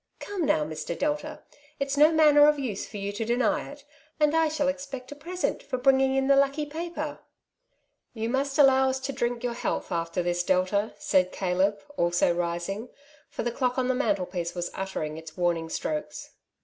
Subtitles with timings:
[0.19, 0.97] ''Come, now, Mr.
[0.97, 1.43] Delta,
[1.79, 3.85] it's no manner of use for you to deny it,
[4.19, 7.19] and I shall expect a present for bringing in the lucky paper!
[7.21, 7.21] '^
[8.19, 10.41] ''You must allow us to drink your health after this.
[10.41, 12.89] Delta,'' said Caleb, also rising,
[13.29, 16.31] for the clock on the mantelpiece was uttering its warning strokes.